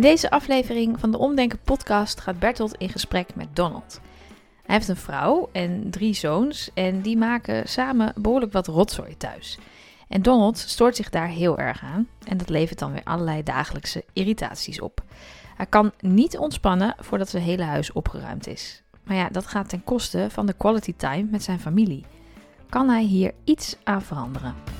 [0.00, 4.00] In deze aflevering van de Omdenken podcast gaat Bertolt in gesprek met Donald.
[4.62, 9.58] Hij heeft een vrouw en drie zoons en die maken samen behoorlijk wat rotzooi thuis.
[10.08, 14.04] En Donald stoort zich daar heel erg aan en dat levert dan weer allerlei dagelijkse
[14.12, 15.02] irritaties op.
[15.56, 18.82] Hij kan niet ontspannen voordat zijn hele huis opgeruimd is.
[19.04, 22.04] Maar ja, dat gaat ten koste van de quality time met zijn familie.
[22.68, 24.79] Kan hij hier iets aan veranderen?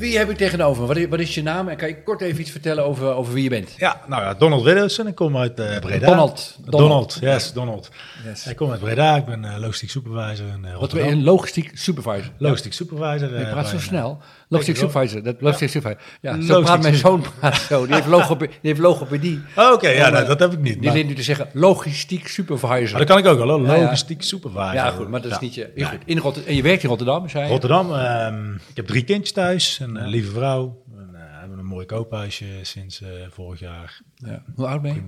[0.00, 0.86] Wie heb ik tegenover?
[0.86, 1.68] Wat is, wat is je naam?
[1.68, 3.74] En kan je kort even iets vertellen over, over wie je bent?
[3.76, 5.06] Ja, nou ja, Donald Riddersen.
[5.06, 6.06] Ik kom uit eh, Breda.
[6.06, 6.56] Donald.
[6.64, 7.90] Donald, yes, Donald.
[8.24, 8.46] Yes.
[8.46, 9.16] Ik kom uit Breda.
[9.16, 10.98] Ik ben eh, logistiek supervisor in Wat Rotterdam.
[10.98, 11.12] ben je?
[11.12, 12.32] Een logistiek supervisor.
[12.38, 13.28] Logistiek supervisor.
[13.28, 14.18] Je eh, praat zo snel.
[14.50, 15.22] Logistiek supervisor.
[15.22, 16.08] Dat, logistiek supervisor.
[16.20, 17.86] Ja, zo praat mijn zoon praat zo.
[17.86, 19.40] Die heeft, logopedie, die heeft logopedie.
[19.56, 20.72] Oh, Oké, ja, nou, dat heb ik niet.
[20.74, 22.90] Die Maar, leert nu te zeggen logistiek supervisor.
[22.98, 23.78] maar dat kan ik ook wel, hoor.
[23.78, 24.74] Logistiek supervisor.
[24.74, 25.72] Ja, goed, maar dat is niet je...
[25.74, 25.98] Ja, goed.
[26.04, 27.50] In Rotterdam, en je werkt in Rotterdam, zei je?
[27.50, 27.92] Rotterdam.
[27.94, 29.78] ehm, ik heb drie kindjes thuis.
[29.78, 30.82] Een eh, lieve vrouw.
[30.98, 34.00] En, eh, we hebben een mooi koophuisje sinds eh, vorig jaar.
[34.14, 34.42] Ja.
[34.54, 35.00] Hoe oud ben je?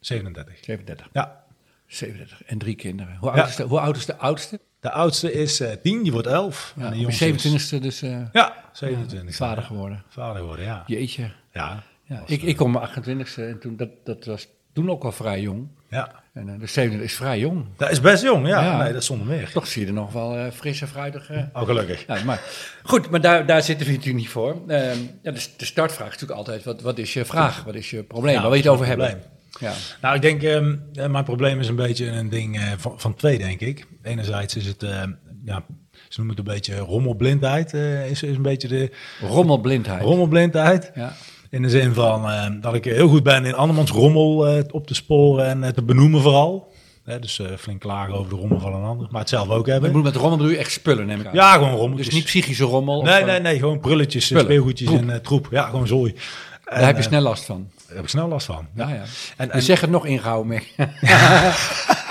[0.00, 0.54] 37.
[0.60, 1.08] 37.
[1.12, 1.42] Ja.
[1.86, 2.42] 37.
[2.44, 3.16] En drie kinderen.
[3.20, 4.60] Hoe, oud, is de, hoe oud is de oudste?
[4.80, 6.74] De oudste is eh 10, die wordt 11.
[6.76, 9.34] Ja, en de jongste je is- 27e dus eh, Ja, 27.
[9.36, 10.02] vader geworden.
[10.08, 10.82] Vader geworden, ja.
[10.86, 11.30] Jeetje.
[11.52, 11.82] Ja.
[12.04, 15.40] Ja, ik, ik kom mijn 28e en toen, dat, dat was toen ook al vrij
[15.40, 15.68] jong.
[15.88, 16.18] ja.
[16.34, 17.64] En eh, de 27 is vrij jong.
[17.76, 18.62] Dat is best jong, ja.
[18.62, 18.76] Ja.
[18.82, 19.50] Nee, dat is zonder meer.
[19.52, 21.30] Toch zie je er nog wel eh fris en fruitig.
[21.30, 22.06] eh, Oh, gelukkig.
[22.06, 22.40] Ja, maar
[22.82, 24.62] goed, maar daar, daar zitten we natuurlijk niet voor.
[24.68, 27.64] Ehm, ja, dus de startvraag is natuurlijk altijd: wat, wat is je vraag?
[27.64, 28.34] Wat is je probleem?
[28.34, 29.22] Ja, Waar wil je het over hebben?
[29.60, 29.72] Ja.
[30.00, 33.14] Nou, ik denk, ehm, eh, mijn probleem is een beetje een ding eh, van, van
[33.14, 33.86] twee, denk ik.
[34.02, 35.10] Enerzijds is het, ehm,
[35.44, 35.64] ja,
[36.08, 38.90] ze noemen het een beetje rommelblindheid, eh, is, is een beetje de
[39.20, 40.02] Rommelblindheid.
[40.02, 40.90] rommelblindheid.
[40.94, 41.12] ja.
[41.50, 44.94] In de zin van ehm, dat ik heel goed ben in andermans rommel op te
[44.94, 46.68] sporen en te benoemen vooral.
[47.20, 49.92] Dus flink klagen over de rommel van een ander, maar het zelf ook Je hebben.
[49.92, 51.34] moet met rommel bedoel je echt spullen, neem ik aan.
[51.34, 52.06] Ja, gewoon rommeltjes.
[52.06, 53.02] Dus niet psychische rommel.
[53.02, 54.44] Nee, of, nee, nee, gewoon prulletjes, Spullen.
[54.44, 55.08] speelgoedjes Troep.
[55.08, 55.48] en troep.
[55.50, 56.14] Ja, gewoon zooi.
[56.70, 57.70] Daar heb je snel last van.
[57.86, 58.68] Daar heb ik snel last van.
[58.74, 59.02] Ja, ja.
[59.36, 60.08] En, Dus zeg het nog
[60.44, 60.86] merk je.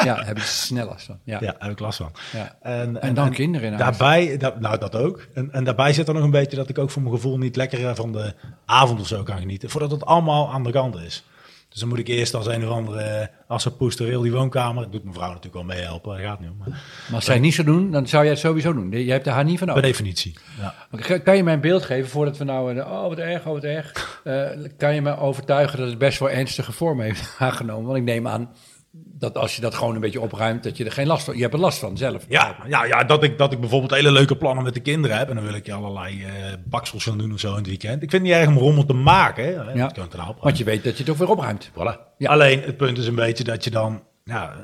[0.06, 1.20] ja, daar heb je snel last van.
[1.24, 1.40] Ja.
[1.42, 2.12] Heb ik last van.
[2.32, 2.56] Ja.
[2.62, 3.98] En, En dan kinderen in huis.
[3.98, 5.28] Daarbij, dat, nou dat ook.
[5.34, 7.56] En, en daarbij zit er nog een beetje dat ik ook voor mijn gevoel niet
[7.56, 8.34] lekker eh, van de
[8.66, 9.70] avond of zo kan genieten.
[9.70, 11.24] Voordat het allemaal aan de kant is.
[11.70, 14.84] Dus dan moet ik eerst als een of andere eh, assenpoester heel die woonkamer.
[14.84, 16.58] Dat doet mijn vrouw natuurlijk wel meehelpen, dat gaat niet om.
[16.58, 18.92] Maar Maar als zij het niet zou doen, dan zou jij het sowieso doen.
[18.92, 19.92] Je hebt er haar niet van per nodig.
[19.92, 20.34] definitie.
[20.60, 21.18] Ja.
[21.18, 23.64] Kan je mij een beeld geven voordat we nou, eh, oh wat erg, oh wat
[23.64, 24.22] erg.
[24.24, 24.48] Eh,
[24.78, 27.86] kan je me overtuigen dat het best wel ernstige vorm heeft aangenomen?
[27.86, 28.50] Want ik neem aan
[29.06, 31.42] dat als je dat gewoon een beetje opruimt, dat je er geen last van Je
[31.42, 32.26] hebt er last van zelf.
[32.28, 35.30] Ja, ja, ja dat, ik, dat ik bijvoorbeeld hele leuke plannen met de kinderen heb.
[35.30, 36.30] En dan wil ik je allerlei eh
[36.66, 38.04] baksels gaan doen of zo in het weekend.
[38.04, 39.44] Ik vind het niet erg om rommel te maken.
[39.44, 39.52] Hè.
[39.74, 39.88] Ja.
[39.88, 41.70] Dat het erop Want je weet dat je het ook weer opruimt.
[41.74, 41.98] Voilà.
[42.18, 42.30] Ja.
[42.30, 44.04] Alleen het punt is een beetje dat je dan,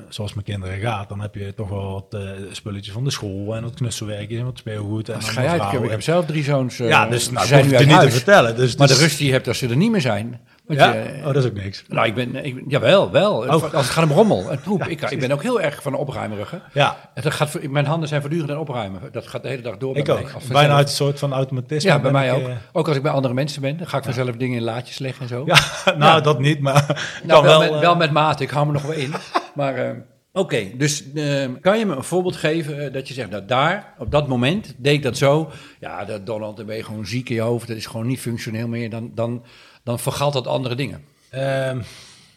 [0.08, 3.56] zoals mijn kinderen gaat, dan heb je toch wel wat eh, spulletjes van de school
[3.56, 5.08] en wat knusselwerkjes en wat speelgoed.
[5.08, 5.82] En dan ga je uit.
[5.84, 6.80] Ik heb, zelf drie zoons.
[6.80, 8.56] eh, ja, dus ze nou, zijn nu uit je niet te vertellen.
[8.56, 10.40] Dus, Maar dus- de rust die je hebt als ze er niet meer zijn.
[10.66, 11.84] Want Ja, je, oh, dat is ook niks.
[11.88, 13.32] nou, ik ben, ik, jawel, wel.
[13.36, 13.48] Oh.
[13.48, 14.82] Als het gaat om rommel en troep.
[14.86, 16.60] ik, ik ben ook heel erg van de opruimerige.
[16.72, 19.00] Ja, dat gaat, mijn handen zijn voortdurend aan opruimen.
[19.12, 20.16] Dat gaat de hele dag door bij ik mij.
[20.16, 20.30] ook.
[20.52, 21.90] Bijna uit een soort van automatisme.
[21.90, 22.48] Ja, bij mij ook.
[22.48, 24.98] eh, Ook als ik bij andere mensen ben, dan ga ik vanzelf dingen in laadjes
[24.98, 25.42] leggen en zo.
[25.46, 25.58] ja,
[25.98, 27.60] nou, dat niet, maar nou, wel, wel.
[27.60, 29.12] met, eh, wel met mate, ik hou me nog wel in.
[29.54, 29.90] maar eh,
[30.32, 33.94] oké, dus eh, kan je me een voorbeeld geven eh, dat je zegt, nou daar,
[33.98, 35.50] op dat moment, deed ik dat zo.
[35.80, 38.20] Ja, dat Donald, dan ben je gewoon ziek in je hoofd, dat is gewoon niet
[38.20, 38.90] functioneel meer.
[38.90, 39.44] Dan, dan,
[39.86, 41.04] dan vergalt dat andere dingen.
[41.30, 41.80] Ehm,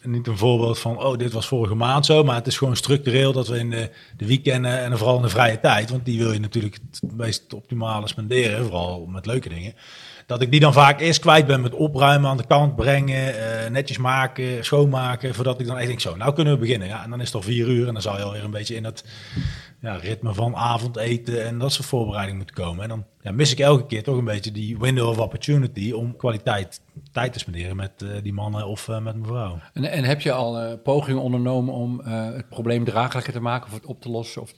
[0.02, 3.32] niet een voorbeeld van, oh, dit was vorige maand zo, maar het is gewoon structureel
[3.32, 6.32] dat we in de, de weekenden en vooral in de vrije tijd, want die wil
[6.32, 9.74] je natuurlijk het meest optimale spenderen, vooral met leuke dingen,
[10.26, 13.70] dat ik die dan vaak eerst kwijt ben met opruimen, aan de kant brengen, eh,
[13.70, 16.88] netjes maken, schoonmaken, voordat ik dan echt denk, zo, nou kunnen we beginnen.
[16.88, 18.74] Ja, en dan is het al vier uur en dan zou je alweer een beetje
[18.74, 19.04] in het
[19.80, 22.82] ja, ritme van avondeten en dat soort voorbereiding moeten komen.
[22.82, 26.16] En dan ja, mis ik elke keer toch een beetje die window of opportunity om
[26.16, 26.80] kwaliteit
[27.12, 29.58] tijd te spenderen met eh, die mannen of eh, met mijn vrouw.
[29.72, 33.74] En, en heb je al eh, pogingen ondernomen om het probleem draaglijker te maken of
[33.74, 34.42] het op te lossen?
[34.42, 34.52] Of,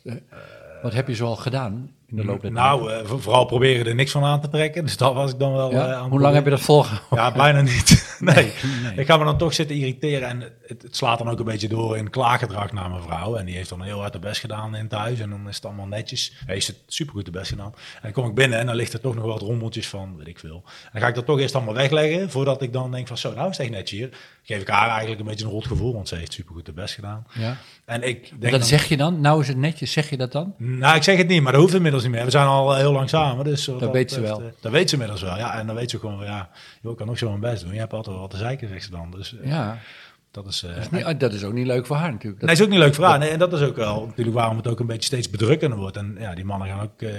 [0.82, 2.52] wat heb je zoal gedaan in de loop der?
[2.52, 4.84] Nou, voor- vooral proberen er niks van aan te trekken.
[4.84, 6.08] Dus dat was ik dan wel Ja?
[6.08, 7.18] Hoe lang heb je dat volgehouden?
[7.18, 8.11] Ja, bijna niet.
[8.34, 8.52] Nee,
[8.96, 10.28] ik ga me dan toch zitten irriteren.
[10.28, 13.36] En het, het, slaat dan ook een beetje door in klaaggedrag naar mijn vrouw.
[13.36, 15.20] En die heeft dan heel hard de best gedaan in thuis.
[15.20, 16.32] En dan is het allemaal netjes.
[16.44, 17.74] Hij heeft het supergoed de best gedaan.
[17.94, 20.26] En dan kom ik binnen en dan ligt er toch nog wat rommeltjes van, weet
[20.26, 20.62] ik veel.
[20.64, 22.30] En dan ga ik dat toch eerst allemaal wegleggen.
[22.30, 24.10] Voordat ik dan denk van, zo, nou is het echt netjes hier.
[24.44, 25.92] Geef ik haar eigenlijk een beetje een rot gevoel.
[25.92, 27.26] Want ze heeft supergoed de best gedaan.
[27.34, 27.56] Ja.
[27.84, 29.20] En ik denk dat dan- zeg je dan?
[29.20, 30.54] Nou is het netjes, zeg je dat dan?
[30.58, 32.24] nou, ik zeg het niet, maar dat hoeft inmiddels niet meer.
[32.24, 33.64] We zijn al heel lang samen, dus...
[33.64, 34.40] Dat weet ze wel.
[34.42, 35.58] eh, Dat weet ze inmiddels wel, ja.
[35.58, 36.48] En dan weet ze gewoon van, ja,
[36.82, 37.72] joh, ik kan ook zo mijn best doen.
[37.72, 39.10] Je hebt altijd wel wat te zeiken, zegt ze dan.
[39.10, 39.78] Dus eh, Ja,
[40.32, 40.62] dat is...
[40.62, 42.40] eh, dat is, niet- dat is ook niet leuk voor haar natuurlijk.
[42.40, 43.18] Dat- Nee, is ook niet leuk voor haar.
[43.18, 45.96] Nee, en dat is ook wel natuurlijk waarom het ook een beetje steeds bedrukkender wordt.
[45.96, 47.10] En ja, die mannen gaan ook eh,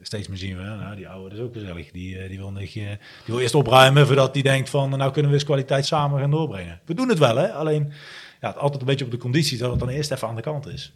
[0.00, 1.90] steeds meer zien nou, die oude dat is ook gezellig.
[1.90, 2.86] Die, eh, die, wil niet, die
[3.26, 6.80] wil eerst opruimen voordat die denkt van, nou kunnen we eens kwaliteit samen gaan doorbrengen.
[6.84, 7.52] We doen het wel, hè.
[7.52, 7.92] Alleen,
[8.40, 10.42] ja, het altijd een beetje op de conditie dat het dan eerst even aan de
[10.42, 10.92] kant is.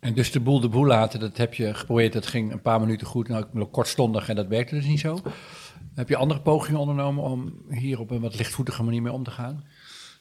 [0.00, 2.12] En dus de boel de boel laten, dat heb je geprobeerd.
[2.12, 5.18] Dat ging een paar minuten goed, nou kortstondig en dat werkte dus niet zo.
[5.94, 9.30] Heb je andere pogingen ondernomen om hier op een wat lichtvoetige manier mee om te
[9.30, 9.64] gaan?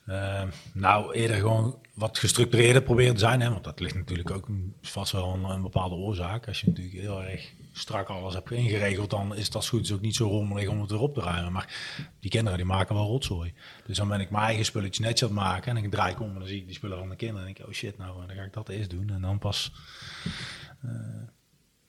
[0.09, 3.41] Eh, nou, eerder gewoon wat gestructureerder proberen te zijn.
[3.41, 3.49] Hè?
[3.49, 4.47] Want dat ligt natuurlijk ook
[4.81, 6.47] vast wel een, een bepaalde oorzaak.
[6.47, 9.81] Als je natuurlijk heel erg strak alles hebt ingeregeld, dan is dat goed.
[9.81, 11.51] is ook niet zo rommelig om het erop te ruimen.
[11.51, 11.73] Maar
[12.19, 13.53] die kinderen die maken wel rotzooi.
[13.85, 15.77] Dus dan ben ik mijn eigen spulletjes netjes aan het maken.
[15.77, 17.41] En ik draai ik om en dan zie ik die spullen van de kinderen.
[17.41, 19.09] En denk ik, oh shit, nou dan ga ik dat eerst doen.
[19.09, 19.71] En dan pas...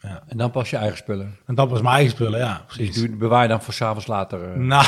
[0.00, 0.22] ja.
[0.28, 1.36] En dan pas je eigen spullen.
[1.46, 2.94] En dat was mijn eigen spullen, ja, Dus precies.
[2.94, 4.42] die bewaar je dan voor s'avonds later.
[4.50, 4.56] eh.
[4.56, 4.86] Nou,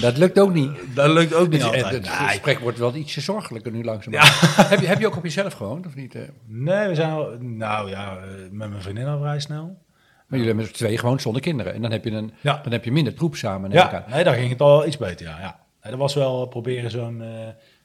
[0.00, 0.70] Dat lukt ook niet.
[0.94, 1.84] dat lukt ook niet Het, altijd.
[1.92, 2.28] het, het Nee.
[2.28, 4.12] gesprek wordt wel ietsje zorgelijker nu langzaam.
[4.72, 6.14] heb, je, heb je ook op jezelf gewoond of niet?
[6.14, 6.22] eh?
[6.46, 9.82] Nee, we zijn wel, nou ja, eh, met mijn vriendin al vrij snel.
[10.26, 11.74] Maar jullie hebben tweeën gewoon zonder kinderen.
[11.74, 12.60] En dan heb je, een, Ja.
[12.62, 13.70] dan heb je minder troep samen.
[13.70, 15.38] Ja, nee, daar ging het al iets beter, ja.
[15.40, 15.58] ja.
[15.82, 17.28] Nee, dat was wel proberen zo'n eh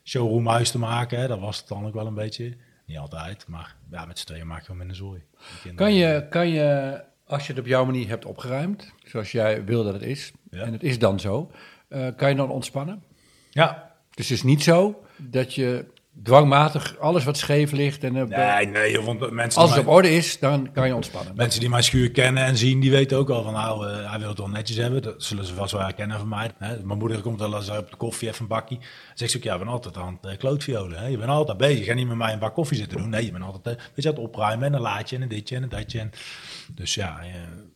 [0.04, 1.20] showroomhuis te maken.
[1.20, 1.28] Hè.
[1.28, 2.58] Dat was het dan ook wel een beetje.
[2.90, 5.20] Niet altijd, maar ja, met z'n tweeën maak je wel minder zooi.
[5.38, 9.32] Die kinderen- Kan je, kan je, als je het op jouw manier hebt opgeruimd, zoals
[9.32, 10.64] jij wil dat het is, Ja.
[10.64, 11.52] en het is dan zo,
[11.88, 13.04] eh, kan je dan ontspannen?
[13.50, 13.96] Ja.
[14.14, 15.86] Dus het is niet zo dat je
[16.24, 20.12] dwangmatig alles wat scheef ligt en eh, Nee, nee, want mensen, als het op orde
[20.12, 21.36] is, dan kan je ontspannen.
[21.36, 24.20] mensen die mijn schuur kennen en zien, die weten ook wel van nou, eh, hij
[24.20, 25.02] wil het wel netjes hebben.
[25.02, 26.52] Dat zullen ze vast wel herkennen van mij.
[26.58, 26.84] Hè.
[26.84, 28.78] Mijn moeder komt wel eens op de koffie even een bakkie.
[28.78, 31.00] Dan zegt ze ook, ja, je bent altijd aan het uh, klootviolen.
[31.00, 31.08] Hè.
[31.08, 31.80] Je bent altijd bezig.
[31.80, 33.10] Je gaat niet met mij een bak koffie zitten doen.
[33.10, 35.28] Nee, je bent altijd eh, weet je, aan het opruimen en een laadje en een
[35.28, 36.00] ditje en een datje.
[36.00, 36.12] En,
[36.76, 37.28] dus ja, eh,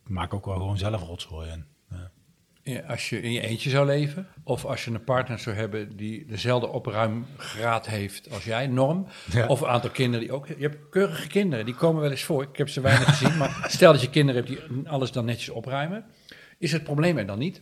[0.05, 1.49] ik maak ook wel gewoon zelf rotzooi.
[1.49, 1.67] En,
[2.87, 6.25] Als je in je eentje zou leven, of als je een partner zou hebben die
[6.25, 9.47] dezelfde opruimgraad heeft als jij, norm, Ja.
[9.47, 10.47] of een aantal kinderen die ook...
[10.47, 12.43] Je hebt keurige kinderen, die komen wel eens voor.
[12.43, 15.49] Ik heb ze weinig gezien, maar stel dat je kinderen hebt die alles dan netjes
[15.49, 16.05] opruimen.
[16.57, 17.61] Is het probleem er dan niet?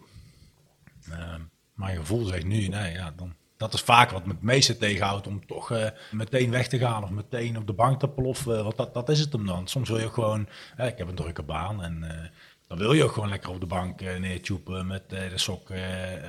[1.12, 1.34] Eh,
[1.76, 5.28] mijn gevoel zegt nu, nee, ja, dan, dat is vaak wat me het meeste tegenhoudt
[5.28, 8.64] om toch eh, meteen weg te gaan of meteen op de bank te ploffen.
[8.64, 9.68] Want dat, dat is het hem dan.
[9.68, 12.30] Soms wil je gewoon, hè, ik heb een drukke baan en eh,
[12.72, 15.70] dan wil je ook gewoon lekker op de bank eh neertjoepen met eh, de sok
[15.70, 15.80] eh,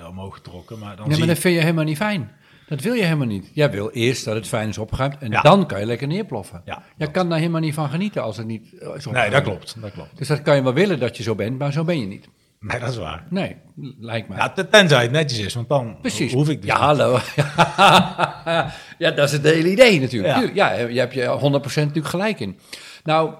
[0.08, 0.78] omhoog getrokken.
[0.78, 2.30] Maar dan Nee, zie maar dat vind je helemaal niet fijn.
[2.68, 3.50] Dat wil je helemaal niet.
[3.52, 5.40] Jij wil eerst dat het fijn is opgeruimd en Ja.
[5.40, 6.62] dan kan je lekker neerploffen.
[6.64, 8.72] Ja, Jij kan daar helemaal niet van genieten als het niet
[9.10, 9.76] Nee, dat klopt.
[9.80, 10.18] Dat klopt.
[10.18, 12.28] Dus dat kan je wel willen dat je zo bent, maar zo ben je niet.
[12.60, 13.26] Nee, dat is waar.
[13.30, 13.56] Nee,
[14.00, 14.36] lijkt mij.
[14.38, 16.32] Ja, ten- tenzij het netjes is, want dan Precies.
[16.32, 16.84] hoef ik dus Ja, niet.
[17.00, 17.18] hallo.
[18.98, 20.54] ja, dat is het hele idee natuurlijk.
[20.54, 20.72] Ja.
[20.74, 22.58] Ja, je hebt je 100% natuurlijk gelijk in.
[23.04, 23.34] Nou,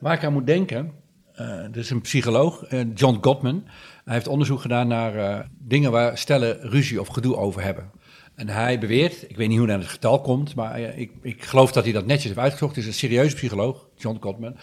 [0.00, 0.92] waar ik aan moet denken,
[1.34, 3.64] eh er is een psycholoog, eh, John Gottman.
[4.04, 7.90] Hij heeft onderzoek gedaan naar eh, dingen waar stellen ruzie of gedoe over hebben.
[8.34, 11.42] En hij beweert, ik weet niet hoe hij naar het getal komt, maar ik, ik
[11.42, 12.74] geloof dat hij dat netjes heeft uitgezocht.
[12.74, 14.56] Het is een serieuze psycholoog, John Gottman.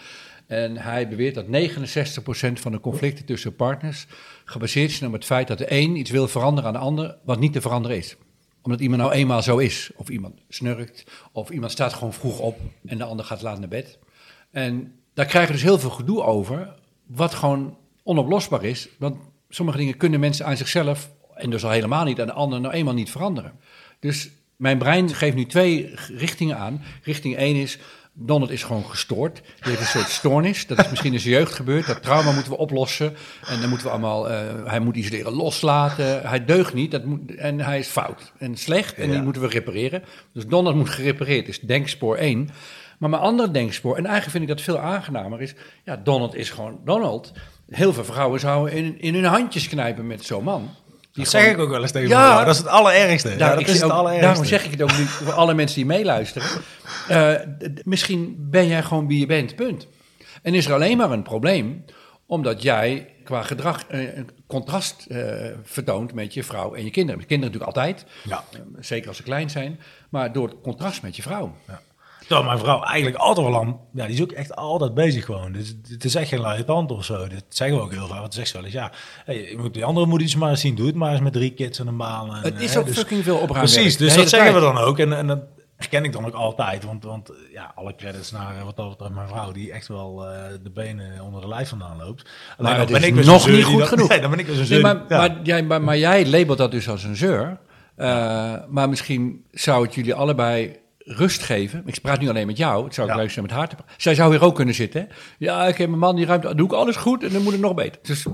[0.46, 4.06] En hij beweert dat 69% van de conflicten tussen partners
[4.44, 7.40] gebaseerd zijn op het feit dat de een iets wil veranderen aan de ander wat
[7.40, 8.16] niet te veranderen is.
[8.62, 9.90] Omdat iemand nou eenmaal zo is.
[9.96, 13.68] Of iemand snurkt, of iemand staat gewoon vroeg op en de ander gaat laat naar
[13.68, 13.98] bed.
[14.50, 16.74] En daar krijgen we dus heel veel gedoe over,
[17.06, 18.88] wat gewoon onoplosbaar is.
[18.98, 19.16] Want
[19.48, 22.74] sommige dingen kunnen mensen aan zichzelf, en dus al helemaal niet aan de ander, nou
[22.74, 23.52] eenmaal niet veranderen.
[23.98, 26.82] Dus mijn brein geeft nu twee richtingen aan.
[27.02, 27.78] Richting één is,
[28.12, 29.34] Donald is gewoon gestoord.
[29.34, 30.66] Die heeft een soort stoornis.
[30.66, 31.86] Dat is misschien in zijn jeugd gebeurd.
[31.86, 33.16] Dat trauma moeten we oplossen.
[33.46, 36.28] En dan moeten we allemaal, eh, hij moet iets leren loslaten.
[36.28, 36.90] Hij deugt niet.
[36.90, 38.94] Dat moet, en hij is fout en slecht.
[38.94, 40.02] En die moeten we repareren.
[40.32, 41.48] Dus Donald moet gerepareerd.
[41.48, 42.50] is denkspoor één.
[43.00, 45.54] Maar mijn andere denkspoor, en eigenlijk vind ik dat veel aangenamer, is...
[45.84, 47.32] Ja, Donald is gewoon Donald.
[47.70, 50.68] Heel veel vrouwen zouden in, in hun handjes knijpen met zo'n man.
[51.12, 52.44] Die Dat zeg ik ook wel eens tegen Ja.
[52.44, 53.36] Dat is het allerergste.
[53.36, 54.26] daar, ja, dat is het ook- allerergste.
[54.26, 56.48] daarom zeg ik het ook nu voor alle mensen die meeluisteren.
[57.08, 57.34] Eh,
[57.84, 59.86] misschien ben jij gewoon wie je bent, punt.
[60.42, 61.84] En is er alleen maar een probleem
[62.26, 67.18] omdat jij qua gedrag eh, een contrast eh, vertoont met je vrouw en je kinderen.
[67.20, 68.44] Met kinderen natuurlijk altijd, Ja.
[68.80, 69.80] zeker als ze klein zijn,
[70.10, 71.54] maar door het contrast met je vrouw.
[72.30, 73.80] Terwijl mijn vrouw eigenlijk altijd wel aan...
[73.92, 75.52] Ja, die is ook echt altijd bezig gewoon.
[75.52, 77.18] Dus het is echt geen luie tand of zo.
[77.28, 78.20] Dat zeggen we ook heel vaak.
[78.20, 78.92] Want zegt ze wel eens, ja,
[79.24, 80.74] hey, je moet die andere moet iets maar eens zien.
[80.74, 82.34] Doe het maar eens met drie kids en een baan.
[82.34, 83.72] En, Het is hè, ook dus- fucking veel opruimen.
[83.72, 84.98] Precies, dus dat zeggen we dan ook.
[84.98, 85.38] En, en dat
[85.76, 86.84] herken ik dan ook altijd.
[86.84, 90.26] Want, want ja, alle credits naar eh, wat dat betreft mijn vrouw, die echt wel
[90.26, 92.30] eh, de benen onder de lijf vandaan loopt.
[92.58, 94.08] Alleen Maar is weer zo'n nog niet goed genoeg.
[94.10, 94.82] Nee, dan ben ik dus een Nee, zeur.
[94.82, 95.16] maar, ja.
[95.16, 97.58] maar, jij, maar, maar jij labelt dat dus als een zeur.
[97.96, 101.82] Eh, maar misschien zou het jullie allebei rust geven.
[101.86, 102.84] Ik praat nu alleen met jou.
[102.84, 103.16] Het zou Ja.
[103.16, 103.94] leuk zijn met haar te praten.
[103.96, 105.00] Zij zou hier ook kunnen zitten.
[105.00, 105.06] Hè?
[105.38, 106.42] Ja, ik heb mijn man die ruimt.
[106.42, 108.00] Dan doe ik alles goed en dan moet het nog beter.
[108.02, 108.26] Dus,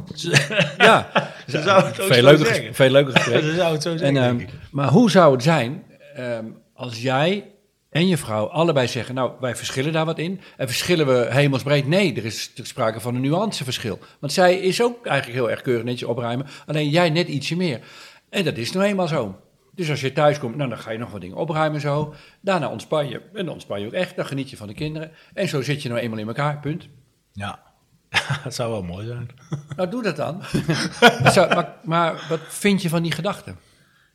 [0.78, 1.10] ja,
[1.48, 2.74] Ze zou het ook veel leuker, zeggen.
[2.74, 3.42] veel leuker gesprek.
[3.42, 4.48] Ze zou het zo En, zeggen, ehm, ik.
[4.70, 5.82] maar hoe zou het zijn
[6.14, 6.44] ehm,
[6.74, 7.44] als jij
[7.90, 10.40] en je vrouw allebei zeggen: Nou, wij verschillen daar wat in.
[10.56, 11.86] En verschillen we hemelsbreed?
[11.86, 13.98] Nee, er is sprake van een nuanceverschil.
[14.20, 16.46] Want zij is ook eigenlijk heel erg keurig netjes opruimen.
[16.66, 17.80] Alleen jij net ietsje meer.
[18.30, 19.36] En dat is nou eenmaal zo.
[19.76, 22.14] Dus als je thuis komt, nou, dan ga je nog wat dingen opruimen zo.
[22.40, 23.20] Daarna ontspan je.
[23.32, 24.16] En dan ontspan je ook echt.
[24.16, 25.10] Dan geniet je van de kinderen.
[25.34, 26.60] En zo zit je nou eenmaal in elkaar.
[26.60, 26.88] Punt.
[27.32, 27.62] Ja,
[28.44, 29.28] dat zou wel mooi zijn.
[29.76, 30.42] Nou, doe dat dan.
[31.34, 33.50] Zo, maar, maar wat vind je van die gedachte?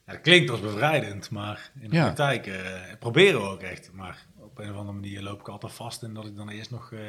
[0.05, 2.03] Ja, het klinkt als bevrijdend, maar in de Ja.
[2.03, 2.59] praktijk eh,
[2.99, 3.89] proberen we ook echt.
[3.93, 6.71] Maar op een of andere manier loop ik altijd vast in dat ik dan eerst
[6.71, 6.99] nog eh,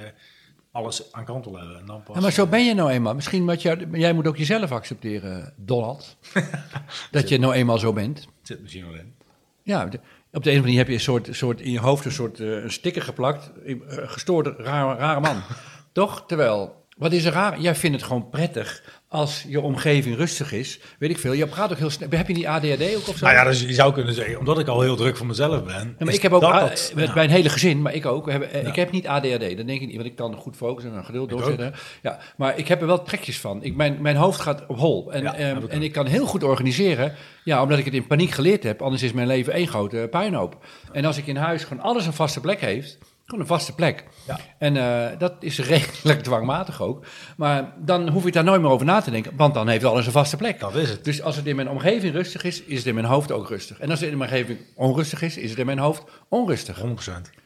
[0.72, 1.78] alles aan kant hebben.
[1.78, 3.14] En dan pas, Ja, maar zo ben je nou eenmaal.
[3.14, 6.16] Misschien wat jij, jij moet ook jezelf accepteren, Donald.
[7.10, 8.26] dat je nou eenmaal zo bent.
[8.42, 9.14] Zit misschien wel in.
[9.62, 10.00] Ja, de-
[10.32, 12.48] op de ene manier heb je een soort, soort in je hoofd een soort eh,
[12.62, 13.50] een sticker geplakt.
[13.66, 15.42] eh, Gestoorde, rare, rare man.
[15.92, 16.24] Toch?
[16.26, 17.60] Terwijl, wat is er raar?
[17.60, 20.78] Jij vindt het gewoon prettig als je omgeving rustig is.
[20.98, 21.32] Weet ik veel.
[21.32, 22.08] Je praat ook heel snel.
[22.10, 23.24] Heb je die ADHD ook of zo?
[23.24, 25.94] Nou ja, dus je zou kunnen zeggen, omdat ik al heel druk voor mezelf ben.
[25.98, 27.14] Ja, maar ik heb ook, dat A- dat- met ja.
[27.14, 28.30] mijn hele gezin, maar ik ook.
[28.30, 28.68] Heb, eh, Ja.
[28.68, 31.28] Ik heb niet ADHD, dat denk ik niet, want ik kan goed focussen en geduld
[31.30, 31.74] doorzetten.
[32.02, 33.62] Ja, maar ik heb er wel trekjes van.
[33.62, 35.12] Ik, mijn, mijn hoofd gaat op hol.
[35.12, 38.30] En, ehm, ik en ik kan heel goed organiseren, ja, omdat ik het in paniek
[38.30, 38.82] geleerd heb.
[38.82, 40.64] Anders is mijn leven één grote puinhoop.
[40.92, 44.04] En als ik in huis gewoon alles een vaste plek heeft, gewoon een vaste plek.
[44.26, 44.38] Ja.
[44.58, 47.06] En eh, dat is redelijk dwangmatig ook.
[47.36, 50.06] Maar dan hoef ik daar nooit meer over na te denken, want dan heeft alles
[50.06, 50.60] een vaste plek.
[50.60, 51.04] Dat is het.
[51.04, 53.78] Dus als het in mijn omgeving rustig is, is het in mijn hoofd ook rustig.
[53.78, 56.80] En als het in mijn omgeving onrustig is, is het in mijn hoofd onrustig.
[56.80, 56.82] 100%.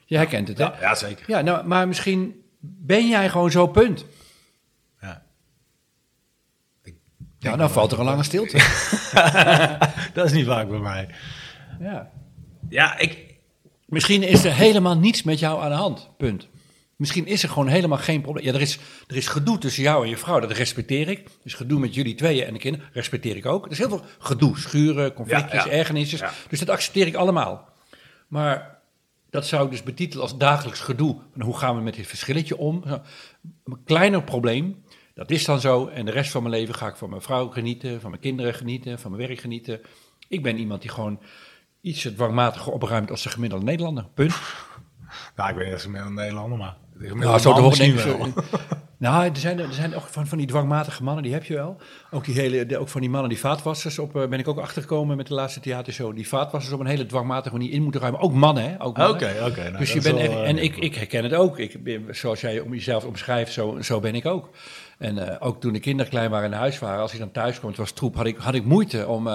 [0.04, 0.64] Je herkent het, hè?
[0.64, 1.24] Ja, ja, zeker.
[1.30, 4.04] Ja, nou, maar misschien ben jij gewoon zo, punt.
[5.00, 5.22] Ja.
[6.82, 6.94] Ik
[7.40, 8.56] dan valt er een lange stilte.
[10.14, 11.08] dat is niet vaak bij mij.
[11.80, 12.10] Ja.
[12.68, 13.25] Ja, ik...
[13.86, 16.48] Misschien is er helemaal niets met jou aan de hand, punt.
[16.96, 18.44] Misschien is er gewoon helemaal geen probleem.
[18.44, 21.28] Ja, er is, er is gedoe tussen jou en je vrouw, dat respecteer ik.
[21.42, 23.64] Dus gedoe met jullie tweeën en de kinderen, respecteer ik ook.
[23.64, 25.76] Er is heel veel gedoe, schuren, conflictjes, Ja, ja.
[25.76, 26.20] ergernisjes.
[26.20, 26.32] Ja.
[26.48, 27.68] Dus dat accepteer ik allemaal.
[28.28, 28.78] Maar
[29.30, 31.16] dat zou ik dus betitelen als dagelijks gedoe.
[31.34, 32.82] En hoe gaan we met dit verschilletje om?
[32.88, 33.00] Zo,
[33.64, 35.86] Een kleiner probleem, dat is dan zo.
[35.86, 38.54] En de rest van mijn leven ga ik van mijn vrouw genieten, van mijn kinderen
[38.54, 39.80] genieten, van mijn werk genieten.
[40.28, 41.20] Ik ben iemand die gewoon
[41.80, 44.04] iets dwangmatiger opruimt als de gemiddelde Nederlander.
[44.14, 44.34] Punt.
[45.36, 46.76] Nou, ik weet niet of ze een Nederlander, maar...
[47.14, 48.32] Nou, zo horen denk ik.
[48.98, 51.76] Nou, er zijn, er zijn ook van, van die dwangmatige mannen, die heb je wel.
[52.10, 54.58] Ook, die hele, de- ook van die mannen die vaatwassers op, eh, ben ik ook
[54.58, 56.14] achtergekomen met de laatste theatershow.
[56.14, 58.20] Die vaatwassers op een hele dwangmatige manier in moeten ruimen.
[58.20, 58.82] Ook mannen, hè?
[58.82, 59.14] Ook mannen.
[59.16, 59.62] Oké, oké.
[59.64, 61.58] nou, dus je bent echt, eh, en ik, ik herken het ook.
[61.58, 64.50] Ik, ben- zoals jij om jezelf omschrijft, zo, zo ben ik ook.
[64.98, 67.30] En eh, ook toen de kinderen klein waren en naar huis waren, als ik dan
[67.32, 69.28] thuis kwam, het was troep, had ik, had ik moeite om.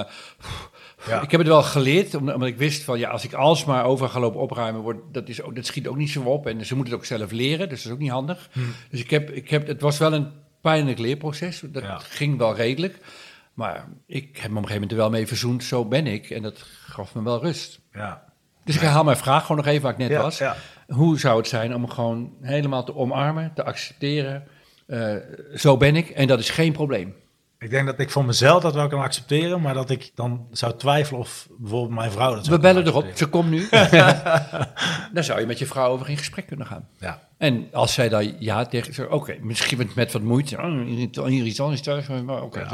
[1.08, 1.22] Ja.
[1.22, 4.20] Ik heb het wel geleerd, omdat, ik wist van ja, als ik alsmaar over ga
[4.20, 6.48] lopen opruimen, wordt, dat, is ook, dat schiet ook niet zo op.
[6.48, 8.50] En ze moeten het ook zelf leren, dus dat is ook niet handig.
[8.90, 10.32] Dus ik heb, ik heb, het was wel een
[10.62, 11.62] pijnlijk leerproces.
[11.66, 11.98] Dat Ja.
[11.98, 12.98] ging wel redelijk.
[13.54, 16.30] Maar ik heb me op een gegeven moment er wel mee verzoend, zo ben ik.
[16.30, 17.80] En dat gaf me wel rust.
[17.94, 18.24] Ja.
[18.66, 20.42] Dus ik herhaal mijn vraag gewoon nog even waar ik net Ja, was.
[20.88, 24.48] Hoe zou het zijn om gewoon helemaal te omarmen, te accepteren?
[24.88, 25.16] eh,
[25.56, 27.16] zo ben ik en dat is geen probleem.
[27.62, 30.78] Ik denk dat ik voor mezelf dat wel kan accepteren, maar dat ik dan zou
[30.78, 33.68] twijfelen of bijvoorbeeld mijn vrouw dat We zou bellen kunnen erop, ze komt nu.
[35.14, 36.88] Dan zou je met je vrouw over in gesprek kunnen gaan.
[37.00, 37.28] Ja.
[37.38, 41.74] En als zij dan ja tegen zegt, oké, misschien met, met wat moeite, oh, irritant-
[41.74, 42.68] is thuis, maar oké.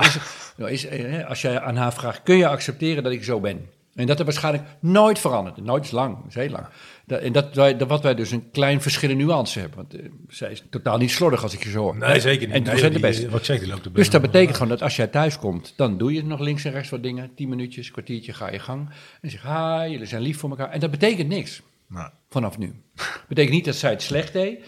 [0.58, 3.70] Is, eh, als jij aan haar vraagt, kun je accepteren dat ik zo ben?
[3.98, 5.58] En dat er waarschijnlijk nooit veranderd.
[5.58, 6.66] Nooit is lang, is heel lang.
[7.06, 9.78] Dat, en dat, wij, dat wat wij dus een klein verschil in nuance hebben.
[9.78, 11.98] Want eh, zij is totaal niet slordig als ik je zo hoor.
[11.98, 12.56] Nee, zeker niet.
[12.56, 13.30] En nee, de beste.
[13.30, 15.98] Wat ik zeg, die loopt Dus dat betekent gewoon dat als jij thuis komt, dan
[15.98, 17.32] doe je nog links en rechts wat dingen.
[17.36, 18.90] Tien minuutjes, kwartiertje, ga je gang.
[19.22, 20.70] En zeg, hi, jullie zijn lief voor elkaar.
[20.70, 22.74] En dat betekent niks Nou, vanaf nu.
[23.30, 24.60] betekent niet dat zij het slecht deed.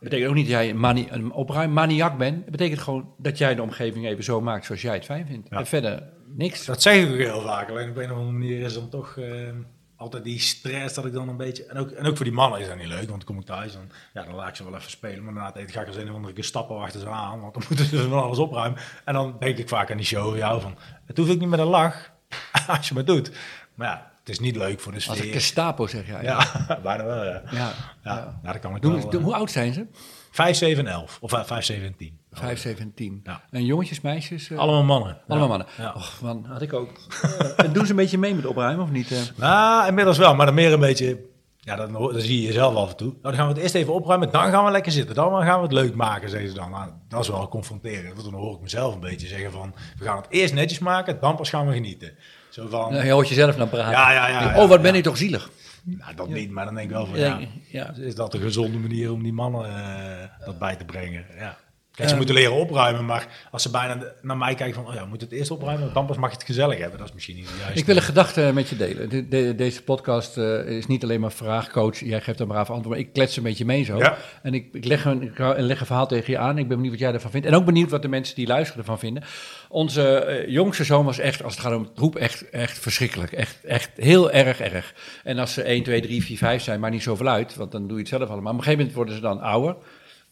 [0.00, 2.42] betekent ook niet dat jij een, mani een opruimmaniak bent.
[2.42, 5.48] Het betekent gewoon dat jij de omgeving even zo maakt zoals jij het fijn vindt.
[5.50, 5.58] Ja.
[5.58, 6.02] En verder
[6.34, 6.64] niks.
[6.64, 7.70] dat zeg ik ook heel vaak.
[7.70, 9.48] Alleen op een of andere manier is dan toch eh,
[9.96, 11.64] altijd die stress dat ik dan een beetje...
[11.64, 13.44] En ook, en ook voor die mannen is dat niet leuk, want dan kom ik
[13.46, 15.24] thuis en ja, dan laat ik ze wel even spelen.
[15.24, 17.54] Maar na het ga ik als een of andere keer stappen achter ze aan, want
[17.54, 18.80] dan moeten ze van alles opruimen.
[19.04, 21.58] En dan denk ik vaak aan die show, jou van, het hoeft ook niet met
[21.58, 22.10] een lach,
[22.68, 23.30] als je maar doet.
[23.74, 25.32] Maar ja, het is niet leuk voor de Als een sfeer.
[25.32, 26.22] Gestapo zeg jij.
[26.22, 26.46] Ja,
[26.82, 27.32] bijna wel, ja.
[27.32, 27.42] ja.
[27.52, 27.72] Ja,
[28.04, 28.38] ja.
[28.42, 29.10] nou, dat kan ik Doe- wel.
[29.10, 29.86] doe- hoe oud zijn ze?
[30.30, 31.18] 5, 7 en 11.
[31.20, 32.18] Of 5, 7 en 10.
[32.38, 33.20] Vijf, zeven en tien.
[33.24, 33.40] Ja.
[33.50, 34.50] En jongetjes, meisjes?
[34.50, 35.18] eh, Allemaal mannen.
[35.28, 35.56] allemaal Ja.
[35.56, 35.66] mannen.
[35.78, 35.92] Ja.
[35.96, 36.90] Och man, had ik ook.
[37.22, 39.10] Eh, en doen ze een beetje mee met opruimen of niet?
[39.12, 39.18] eh?
[39.36, 41.18] Nou, inmiddels wel, maar dan meer een beetje...
[41.58, 43.08] Ja, dan, dan zie je jezelf af en toe.
[43.08, 45.14] Nou, dan gaan we het eerst even opruimen, dan gaan we lekker zitten.
[45.14, 46.70] Dan gaan we het leuk maken, zeggen ze dan.
[46.70, 48.12] Nou, dat is wel confronterend.
[48.20, 49.74] Want dan hoor ik mezelf een beetje zeggen van...
[49.98, 52.10] We gaan het eerst netjes maken, dan pas gaan we genieten.
[52.50, 52.92] Zo van...
[52.92, 53.90] Nou, je hoort jezelf naar praten.
[53.90, 54.98] Ja, ja, ja, Denk, oh, wat ben ja.
[54.98, 55.50] ik toch zielig.
[55.84, 57.18] Nou, dat niet, maar dan denk ik wel van...
[57.18, 57.94] Ja, Ja, ja.
[58.04, 61.24] Is dat een gezonde manier om die mannen eh, dat bij te brengen?
[61.38, 61.56] Ja.
[61.96, 62.20] Kijk, ze Ja.
[62.20, 64.86] moeten leren opruimen, maar als ze bijna naar mij kijken van...
[64.86, 66.98] Oh ja, we moeten het eerst opruimen, dan pas mag je het gezellig hebben.
[66.98, 67.78] Dat is misschien niet de juiste...
[67.78, 69.08] Ik wil een gedachte met je delen.
[69.08, 71.98] De- de- deze podcast eh, is niet alleen maar vraagcoach.
[72.00, 73.98] Jij geeft een braaf antwoord, maar ik klets een beetje mee zo.
[73.98, 74.16] Ja.
[74.42, 76.58] En ik, ik, leg een, ik leg een verhaal tegen je aan.
[76.58, 77.46] Ik ben benieuwd wat jij ervan vindt.
[77.46, 79.22] En ook benieuwd wat de mensen die luisteren ervan vinden.
[79.68, 83.32] Onze eh, jongste zoon was echt, als het gaat om het roep, echt, echt verschrikkelijk.
[83.32, 84.94] Echt, echt heel erg erg.
[85.24, 87.56] En als ze 1, 2, 3, 4, 5 zijn, maar niet zoveel uit.
[87.56, 88.42] Want dan doe je het zelf allemaal.
[88.42, 89.76] Maar op een gegeven moment worden ze dan ouder.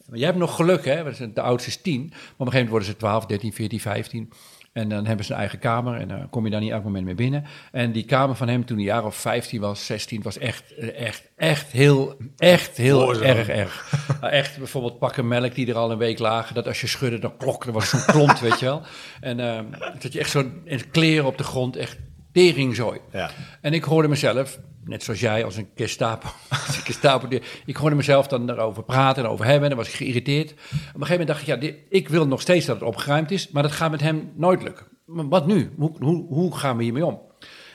[0.09, 1.31] Maar jij hebt nog geluk, hè?
[1.33, 1.99] De oudste is 10.
[1.99, 4.31] Maar op een gegeven moment worden ze 12, 13, 14, 15.
[4.75, 7.05] En dan hebben ze een eigen kamer en dan kom je daar niet elk moment
[7.05, 7.45] mee binnen.
[7.71, 11.23] En die kamer van hem toen hij jaar of 15 was, 16, was echt, echt,
[11.35, 13.93] echt heel, echt heel erg erg.
[14.21, 17.19] Nou, echt bijvoorbeeld pakken melk die er al een week lagen, dat als je schudde,
[17.19, 18.81] dan klok, er was zo'n klont, weet je wel.
[19.21, 19.59] En eh,
[19.99, 21.97] dat je echt zo in kleren op de grond, echt
[22.35, 22.99] teringzooi.
[23.11, 23.29] Ja.
[23.61, 26.27] En ik hoorde mezelf, net zoals jij als een Gestapo,
[26.67, 29.63] als een Gestapo die- ik hoorde mezelf dan daarover praten en over hebben.
[29.63, 30.51] En dan was ik geïrriteerd.
[30.51, 33.31] Op een gegeven moment dacht ik, ja, dit, ik wil nog steeds dat het opgeruimd
[33.31, 34.85] is, maar dat gaat met hem nooit lukken.
[35.05, 35.71] Maar wat nu?
[35.77, 37.19] Hoe, hoe, hoe gaan we hiermee om?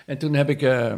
[0.06, 0.92] En toen heb ik, eh,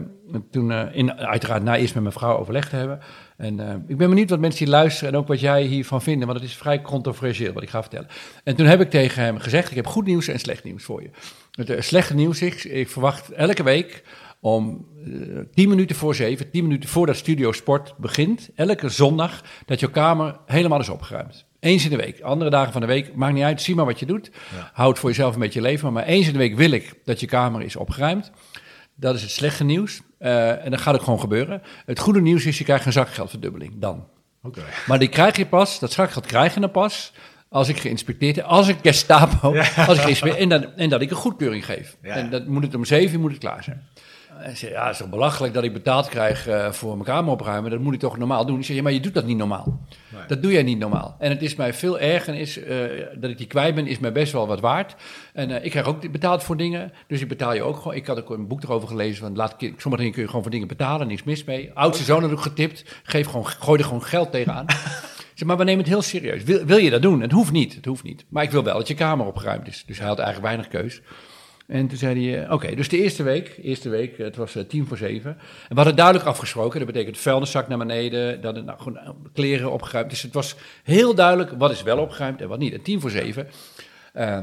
[0.50, 3.00] toen, eh, in, uiteraard na eerst met mijn vrouw overlegd te hebben.
[3.42, 6.26] En eh, ik ben benieuwd wat mensen die luisteren en ook wat jij hiervan vinden,
[6.26, 8.08] want het is vrij controversieel wat ik ga vertellen.
[8.44, 11.02] En toen heb ik tegen hem gezegd, ik heb goed nieuws en slecht nieuws voor
[11.02, 11.10] je.
[11.50, 14.02] Het eh, slechte nieuws is, ik verwacht elke week
[14.40, 19.80] om eh, 10 minuten voor 7, 10 minuten voordat Studio Sport begint, elke zondag, dat
[19.80, 21.46] jouw kamer helemaal is opgeruimd.
[21.60, 22.20] Eens in de week.
[22.20, 24.30] Andere dagen van de week, maakt niet uit, zie maar wat je doet.
[24.72, 27.26] Houd voor jezelf een beetje leven, maar eens in de week wil ik dat je
[27.26, 28.30] kamer is opgeruimd.
[28.94, 30.00] Dat is het slechte nieuws.
[30.22, 31.62] Eh, en dat gaat ook gewoon gebeuren.
[31.86, 33.72] Het goede nieuws is, je krijgt een zakgeldverdubbeling.
[33.76, 34.06] Dan.
[34.42, 34.62] Oké.
[34.86, 37.12] Maar die krijg je pas, dat zakgeld krijg je dan pas...
[37.48, 39.56] als ik geïnspecteerd heb, als ik Gestapo...
[39.86, 41.96] Als ik en, dan, en dat ik een goedkeuring geef.
[42.02, 42.14] Ja.
[42.14, 43.88] En dat moet het om zeven uur moet het klaar zijn.
[44.40, 47.32] En zei, ja, het is toch belachelijk dat ik betaald krijg eh, voor mijn kamer
[47.32, 47.70] opruimen.
[47.70, 48.58] Dat moet ik toch normaal doen?
[48.58, 49.80] Ik zeg, ja, maar je doet dat niet normaal.
[50.08, 50.22] Nee.
[50.26, 51.16] Dat doe jij niet normaal.
[51.18, 52.78] En het is mij veel erger, is, eh,
[53.14, 54.94] dat ik die kwijt ben, is mij best wel wat waard.
[55.32, 57.94] En eh, ik krijg ook betaald voor dingen, dus ik betaal je ook gewoon.
[57.94, 60.50] Ik had ook een boek erover gelezen, van laat, sommige dingen kun je gewoon voor
[60.50, 61.70] dingen betalen, niks mis mee.
[61.74, 64.66] Oudste zoon had ook getipt, geef gewoon, gooi er gewoon geld tegenaan.
[65.34, 66.42] Zeg, maar we nemen het heel serieus.
[66.42, 67.20] Wil, wil je dat doen?
[67.20, 68.24] Het hoeft niet, het hoeft niet.
[68.28, 69.84] Maar ik wil wel dat je kamer opgeruimd is.
[69.86, 71.00] Dus hij had eigenlijk weinig keus.
[71.66, 74.64] En toen zei hij, eh, oké, dus de eerste week, eerste week, het was eh,
[74.64, 75.30] tien voor zeven.
[75.30, 79.72] En we hadden duidelijk afgesproken, dat betekent vuilniszak naar beneden, het nou, gewoon eh, kleren
[79.72, 80.10] opgeruimd.
[80.10, 82.72] Dus het was heel duidelijk wat is wel opgeruimd en wat niet.
[82.72, 83.48] En tien voor zeven,
[84.12, 84.38] eh,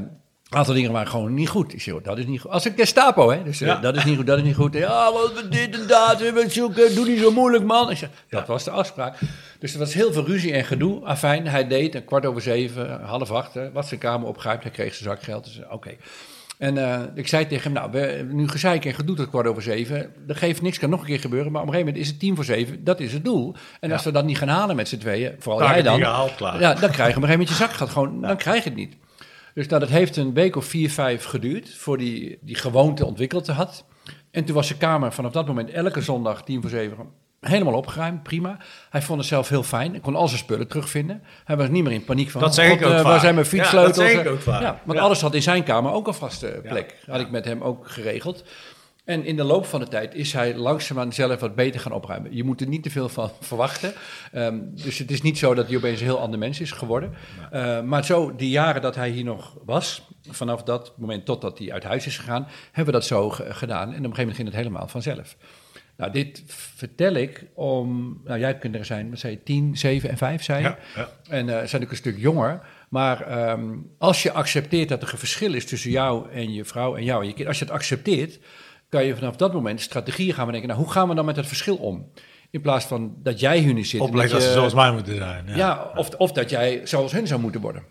[0.50, 1.72] een aantal dingen waren gewoon niet goed.
[1.72, 2.50] Ik zei, oh, dat is niet goed.
[2.50, 3.42] Als een Gestapo, hè.
[3.42, 4.74] Dus eh, dat is niet goed, dat is niet goed.
[4.74, 7.90] Ja, wat we dit en dat, we zoeken, doe niet zo moeilijk, man.
[7.90, 9.18] Ik zei, dat was de afspraak.
[9.58, 11.04] Dus er was heel veel ruzie en gedoe.
[11.04, 14.62] Afijn, hij deed een kwart over zeven, half acht, was zijn kamer opgeruimd.
[14.62, 15.96] Hij kreeg zijn zakgeld, dus eh, oké.
[16.60, 19.46] En eh, ik zei tegen hem, nou, we hebben nu gezeik en gedoe tot kwart
[19.46, 20.12] over zeven.
[20.26, 21.52] Dat geeft niks, kan nog een keer gebeuren.
[21.52, 23.54] Maar op een gegeven moment is het tien voor zeven, dat is het doel.
[23.80, 25.96] En als we dat niet gaan halen met z'n tweeën, vooral jij dan.
[25.96, 26.60] niet gehaald, klaar.
[26.60, 28.78] Ja, dan krijg je op een gegeven moment je zakgeld gewoon, dan krijg je het
[28.78, 28.96] niet.
[29.54, 33.46] Dus nou, dat heeft een week of vier, vijf geduurd, voor die, die gewoonte ontwikkeld
[33.46, 33.84] had.
[34.30, 36.96] En toen was zijn kamer vanaf dat moment elke zondag tien voor zeven
[37.40, 38.56] helemaal opgeruimd, prima.
[38.90, 41.22] Hij vond het zelf heel fijn, hij kon al zijn spullen terugvinden.
[41.44, 43.34] Hij was niet meer in paniek van, Dat oh, zeg ik ook eh, waar zijn
[43.34, 43.96] mijn Ja, fietssleutels?
[43.96, 44.60] dat zeg ik ook vaak.
[44.62, 45.04] Ja, want Ja.
[45.04, 46.96] alles had in zijn kamer ook een vaste plek.
[47.06, 47.12] Ja.
[47.12, 48.44] Had ik met hem ook geregeld.
[49.04, 52.34] En in de loop van de tijd is hij langzaamaan zelf wat beter gaan opruimen.
[52.36, 53.92] Je moet er niet te veel van verwachten.
[54.32, 57.12] Ehm, dus het is niet zo dat hij opeens een heel ander mens is geworden.
[57.50, 61.72] Eh, maar zo, die jaren dat hij hier nog was, vanaf dat moment totdat hij
[61.72, 63.82] uit huis is gegaan, hebben we dat zo ge- gedaan.
[63.82, 65.36] En op een gegeven moment ging het helemaal vanzelf.
[66.00, 70.10] Nou, dit vertel ik om, nou jij hebt kinderen zijn, wat zei je, 10, 7
[70.10, 70.68] en 5 zei je?
[70.68, 71.08] Ja, ja.
[71.28, 72.60] En eh zijn ook een stuk jonger.
[72.88, 76.96] Maar ehm, als je accepteert dat er een verschil is tussen jou en je vrouw
[76.96, 78.38] en jou en je kind, als je het accepteert,
[78.88, 80.68] kan je vanaf dat moment strategieën gaan bedenken.
[80.68, 82.10] Nou, hoe gaan we dan met dat verschil om?
[82.50, 84.00] In plaats van dat jij hun zit.
[84.00, 85.46] en Opleggen dat je- ze zoals mij moeten zijn.
[85.46, 87.82] Ja, ja, of, of dat jij zoals hun zou moeten worden.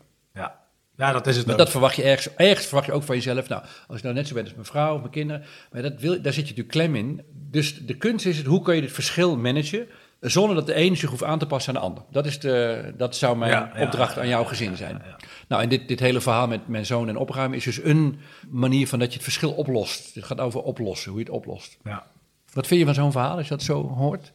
[1.00, 1.12] Ja.
[1.12, 3.50] dat is het dat verwacht je ergens, ergens verwacht je ook van jezelf.
[3.50, 6.00] Nou, als ik nou net zo ben als mijn vrouw of mijn kinderen, maar dat
[6.00, 7.22] wil, daar zit je natuurlijk klem in.
[7.32, 9.88] Dus de kunst is het, hoe kun je dit verschil managen
[10.20, 12.04] zonder dat de ene zich hoeft aan te passen aan de ander.
[12.12, 15.02] Dat, is de, dat zou mijn Ja, ja, opdracht aan jouw gezin zijn.
[15.48, 18.88] Nou, en dit, dit hele verhaal met mijn zoon en opruimen is dus een manier
[18.88, 20.16] van dat je het verschil oplost.
[20.16, 21.78] Het gaat over oplossen, hoe je het oplost.
[21.84, 22.08] Ja.
[22.54, 24.32] Wat vind je van zo'n verhaal als je dat zo hoort?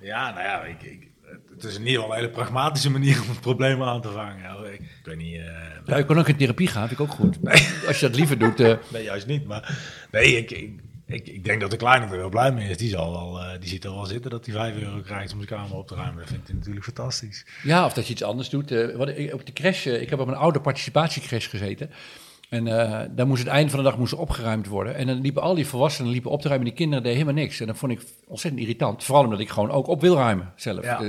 [0.00, 1.11] Ja, nou ja, ik, ik,
[1.54, 4.72] het is in ieder geval een hele pragmatische manier om het probleem aan te vangen.
[4.72, 5.36] Ik, ik weet niet...
[5.36, 5.44] eh,
[5.86, 7.38] Ja, je kan ook in therapie gaan, vind ik ook goed.
[7.86, 8.60] Als je dat liever doet.
[8.60, 9.46] eh, Nee, juist niet.
[9.46, 9.78] Maar
[10.10, 10.70] nee, ik, ik,
[11.06, 12.76] ik, ik denk dat de kleine er wel blij mee is.
[12.76, 15.42] Die, zal wel, eh, die ziet er wel zitten dat hij 5 euro krijgt om
[15.42, 16.16] zijn kamer op te ruimen.
[16.18, 17.46] Dat vindt hij natuurlijk fantastisch.
[17.62, 18.70] Ja, of dat je iets anders doet.
[18.70, 21.90] Eh, wat, ik- op de crash, eh, ik heb op een oude participatiecrash gezeten.
[22.52, 24.94] En eh daar moest het einde van de dag moest er opgeruimd worden.
[24.94, 26.68] En dan liepen al die volwassenen liepen op te ruimen.
[26.68, 27.60] En die kinderen deden helemaal niks.
[27.60, 29.04] En dat vond ik ontzettend irritant.
[29.04, 30.84] Vooral omdat ik gewoon ook op wil ruimen zelf.
[30.84, 31.02] Ja.
[31.02, 31.08] Eh,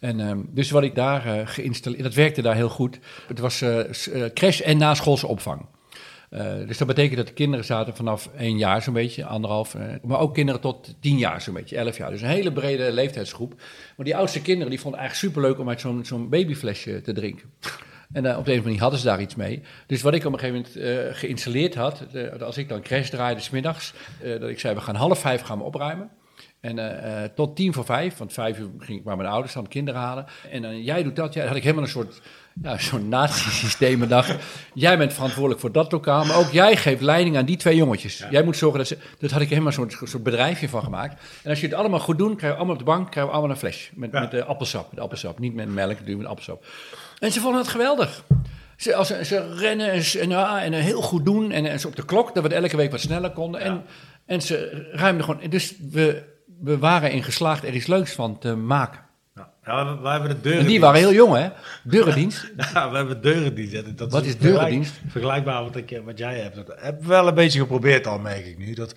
[0.00, 2.02] en, ehm, dus wat ik daar eh, geïnstalleerd...
[2.02, 2.98] Dat werkte daar heel goed.
[3.26, 3.64] Het was
[4.34, 5.66] crash en naschoolse opvang.
[6.66, 9.76] Dus dat betekent dat de kinderen zaten vanaf één jaar zo'n beetje, anderhalf.
[10.02, 12.10] maar ook kinderen tot tien jaar zo'n beetje, elf jaar.
[12.10, 13.54] Dus een hele brede leeftijdsgroep.
[13.96, 17.12] Maar die oudste kinderen die vonden het eigenlijk superleuk om uit zo'n zo'n babyflesje te
[17.12, 17.50] drinken.
[18.12, 19.62] En op de een of andere manier hadden ze daar iets mee.
[19.86, 22.02] Dus wat ik op een gegeven moment eh, geïnstalleerd had,
[22.40, 25.58] als ik dan crash draaide smiddags, eh dat ik zei, we gaan half vijf gaan
[25.58, 26.10] we opruimen.
[26.60, 29.68] En eh, tot tien voor vijf, want vijf uur ging ik maar mijn ouders dan
[29.68, 30.26] kinderen halen.
[30.50, 32.20] En dan jij doet dat, ja, had ik helemaal een soort,
[32.62, 34.34] ja, zo'n nazi-systeem en dacht,
[34.74, 38.24] jij bent verantwoordelijk voor dat lokaal, maar ook jij geeft leiding aan die twee jongetjes.
[38.30, 41.20] Jij moet zorgen dat ze, dat had ik helemaal zo'n soort bedrijfje van gemaakt.
[41.42, 43.38] En als je het allemaal goed doet, krijgen we allemaal op de bank, krijgen we
[43.38, 44.20] allemaal een fles met, Ja.
[44.20, 46.64] met appelsap, met appelsap, niet met melk, met appelsap.
[47.18, 48.24] En ze vonden het geweldig.
[48.76, 51.50] Ze, als ze, ze rennen en, en, ja, en eh, heel goed doen.
[51.50, 53.60] En, en ze op de klok, dat we het elke week wat sneller konden.
[53.60, 53.82] En,
[54.26, 55.50] en ze ruimden gewoon.
[55.50, 56.22] Dus we,
[56.60, 59.00] we waren in geslaagd er iets leuks van te maken.
[59.68, 60.68] Ja, we, hebben de En deurendienst.
[60.68, 61.48] die waren heel jong, hè?
[61.82, 62.50] Deurendienst.
[62.74, 63.98] Ja, we hebben deurendienst.
[63.98, 65.00] Dat Wat is deurendienst?
[65.08, 66.56] Vergelijkbaar wat, ik, wat jij hebt.
[66.56, 68.74] Dat heb wel een beetje geprobeerd al, merk ik nu.
[68.74, 68.94] Dat,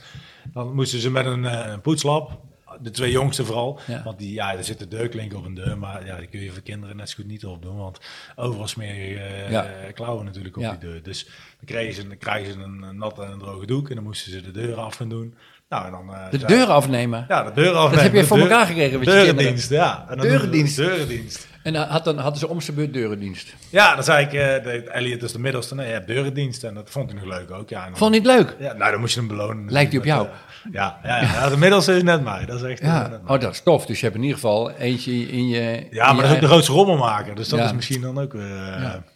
[0.53, 2.39] dan moesten ze met een, eh, een poetslap,
[2.81, 3.79] de twee jongsten vooral.
[3.87, 4.01] Ja.
[4.03, 6.51] Want die, ja, er zit een deurklink op een deur, maar ja, die kun je
[6.51, 7.77] voor kinderen net zo goed niet op doen.
[7.77, 7.99] Want
[8.35, 9.67] overal smeer je eh, Ja.
[9.93, 10.69] klauwen natuurlijk op Ja.
[10.69, 11.03] die deur.
[11.03, 13.95] Dus dan kregen ze, dan krijgen ze een, een natte en een droge doek en
[13.95, 15.35] dan moesten ze de deur af gaan doen.
[15.71, 17.25] Nou, en dan, eh, De deuren afnemen.
[17.27, 17.91] Ja, de deur af.
[17.91, 20.05] Dat heb je voor elkaar gekregen met je Deurendienst, ja.
[20.09, 20.75] En dan Deurendienst.
[20.75, 21.47] Deurendienst.
[21.63, 23.53] En dan, had, dan hadden ze om zijn beurt deurendienst.
[23.69, 26.63] Ja, dan zei ik, eh, de, Elliot is de middelste, nee, je hebt deurendienst.
[26.63, 27.69] En dat vond hij nog leuk ook.
[27.69, 28.55] Ja, dan- Vond je het leuk?
[28.59, 29.71] ja, nou, dan moest je hem belonen.
[29.71, 30.27] Lijkt hij op jou?
[30.27, 30.33] eh,
[30.71, 32.45] ja, ja, ja, de middelste is net mij.
[32.45, 32.99] Dat is echt eh, Ja.
[33.07, 33.35] net mij.
[33.35, 33.85] Oh, dat is tof.
[33.85, 35.59] Dus je hebt in ieder geval eentje in je.
[35.77, 37.35] in Ja, maar je dat is ook de grootste rommelmaker.
[37.35, 38.41] Dus dat is misschien dan ook eh,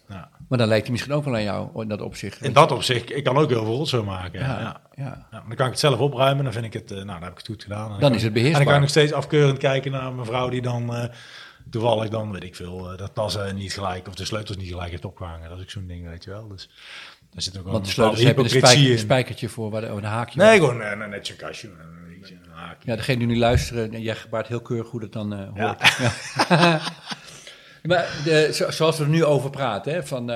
[0.10, 0.30] Ja.
[0.50, 2.42] Maar dan lijkt hij misschien ook wel aan jou in dat opzicht.
[2.44, 4.40] In dat opzicht, ik kan ook heel veel rotzooi maken.
[4.40, 4.60] Ja.
[4.60, 5.28] Ja, Ja.
[5.32, 6.44] dan kan ik het zelf opruimen.
[6.44, 8.00] Dan vind ik het, eh, nou, dan heb ik het goed gedaan.
[8.00, 8.62] Dan is het beheersbaar.
[8.62, 10.96] En dan kan ik nog steeds afkeurend kijken naar mijn vrouw die dan...
[10.96, 11.04] eh,
[11.70, 14.08] toevallig dan, weet ik veel, eh, de tassen niet gelijk...
[14.08, 15.50] of de sleutels niet gelijk heeft opgehangen.
[15.50, 16.48] Dat is ook zo'n ding, weet je wel.
[16.48, 16.70] Dus
[17.32, 19.82] daar zit ook wel Want de een sleutels hebben een, spijker, een spijkertje voor, waar
[19.82, 20.40] de, een haakje.
[20.40, 21.68] Nee, gewoon een netje kastje.
[21.68, 22.90] Een, iets, een haakje.
[22.90, 25.96] Ja, degene die nu luisteren, jij gebaart heel keurig hoe dat dan hoort.
[26.50, 26.80] Ja.
[27.88, 30.32] maar de, zo- zoals we er nu over praten, hè, van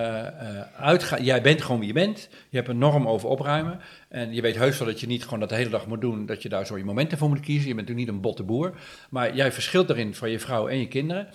[0.76, 4.42] uitgaan, jij bent gewoon wie je bent, je hebt een norm over opruimen en je
[4.42, 6.50] weet heus wel dat je niet gewoon dat de hele dag moet doen, dat je
[6.50, 7.68] daar zo je momenten voor moet kiezen.
[7.68, 8.74] Je bent natuurlijk niet een botte boer,
[9.10, 11.28] maar jij verschilt daarin van je vrouw en je kinderen.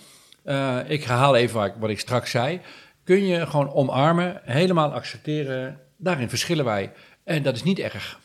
[0.43, 2.61] Eh, ik herhaal even wat ik, wat ik straks zei.
[3.03, 6.91] Kun je gewoon omarmen, helemaal accepteren, daarin verschillen wij.
[7.23, 8.19] En dat is niet erg.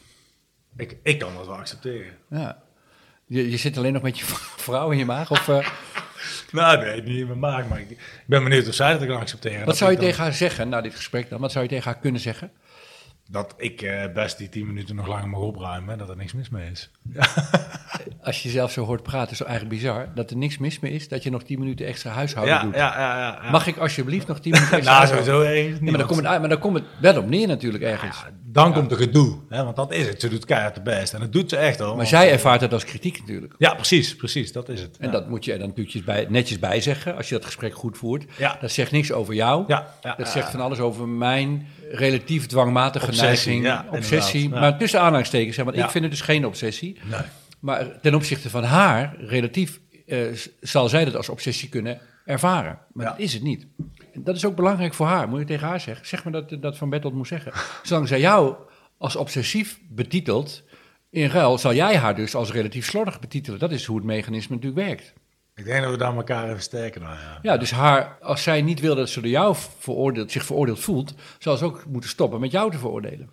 [0.77, 2.13] Ik, ik kan dat wel accepteren.
[2.31, 2.63] Ja.
[3.27, 4.25] Je, je zit alleen nog met je
[4.67, 5.31] vrouw in je maag?
[5.31, 5.49] Of,
[6.53, 9.21] Nou, nee, niet in mijn maag, maar ik, ik ben benieuwd of zij dat kan
[9.21, 9.67] accepteren.
[9.67, 11.41] wat zou je dan- tegen haar zeggen na dit gesprek dan?
[11.41, 12.51] Wat zou je tegen haar kunnen zeggen?
[13.31, 16.33] Dat ik eh, best die tien minuten nog langer mag opruimen en dat er niks
[16.33, 16.91] mis mee is.
[18.23, 20.09] Als je jezelf zo hoort praten, is het eigenlijk bizar.
[20.15, 22.75] Dat er niks mis mee is, dat je nog 10 minuten extra huishouden Ja, doet.
[22.75, 22.97] ja,
[23.43, 23.51] ja.
[23.51, 25.49] Mag ik alsjeblieft nog 10 minuten extra Nou, huishouden?
[25.55, 28.25] sowieso maar, dan komt het, maar dan komt het wel op neer natuurlijk ergens.
[28.53, 30.21] Ja, dan komt er gedoe, hè, want dat is het.
[30.21, 31.97] Ze doet keihard de best en dat doet ze echt hoor.
[31.97, 33.55] maar zij ervaart het als kritiek natuurlijk.
[33.59, 34.97] Ja, precies, precies, dat is het.
[34.99, 35.13] En ja.
[35.13, 37.99] dat moet je er dan natuurlijk bij, netjes bij zeggen, als je dat gesprek goed
[37.99, 38.25] voert.
[38.39, 38.57] Ja.
[38.61, 39.65] Dat zegt niks over jou.
[39.67, 43.91] Ja, dat zegt van alles over mijn relatief dwangmatige Obsessie, neiging.
[43.91, 44.49] obsessie.
[44.49, 46.99] Maar tussen aanhalingstekens, hè, want ik vind het dus geen obsessie.
[47.05, 47.21] Nee.
[47.61, 50.19] Maar ten opzichte van haar, relatief, eh,
[50.61, 52.79] zal zij dat als obsessie kunnen ervaren.
[52.93, 53.67] Maar dat is het niet.
[54.25, 56.07] Dat is ook belangrijk voor haar, moet je tegen haar zeggen.
[56.07, 57.53] Zeg maar dat, dat Van Bertolt moet zeggen.
[57.83, 58.57] Zolang zij jou
[58.99, 60.63] als obsessief betitelt,
[61.11, 63.59] in ruil zal jij haar dus als relatief slordig betitelen.
[63.59, 65.13] Dat is hoe het mechanisme natuurlijk werkt.
[65.55, 67.39] Ik denk dat we daar elkaar even sterken dan, ja.
[67.43, 71.15] Ja, dus haar, als zij niet wil dat ze door jou veroordeeld, zich veroordeeld voelt,
[71.39, 73.31] zal ze ook moeten stoppen met jou te veroordelen.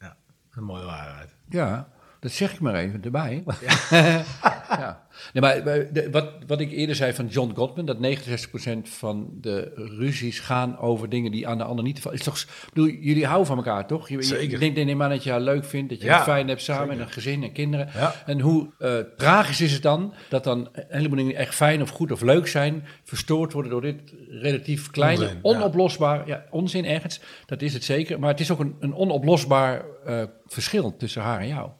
[0.00, 0.16] ja.
[0.50, 1.34] Een mooie waarheid.
[1.48, 1.88] Ja,
[2.20, 3.44] dat zeg ik maar even erbij.
[3.90, 5.06] Ja.
[5.32, 9.28] Nee, maar maar de- wat, wat ik eerder zei van John Gottman, dat 69% van
[9.40, 12.06] de ruzies gaan over dingen die aan de ander niet...
[12.10, 14.08] Is toch, ik bedoel, jullie houden van elkaar, toch?
[14.08, 14.50] Je, Zeker.
[14.50, 16.62] Je denkt neem aan dat je haar leuk vindt, dat je Ja, het fijn hebt
[16.62, 17.88] samen en een gezin en kinderen.
[17.94, 18.14] Ja.
[18.26, 21.82] En hoe eh, tragisch is het dan dat dan een heleboel dingen die echt fijn
[21.82, 26.44] of goed of leuk zijn, verstoord worden door dit relatief kleine, Onzin, onoplosbaar, ja.
[26.50, 30.96] onzin ergens, dat is het zeker, maar het is ook een, een onoplosbaar eh, verschil
[30.96, 31.70] tussen haar en jou.